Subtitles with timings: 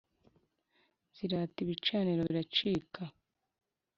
[1.15, 3.01] zirata ibicaniro biracika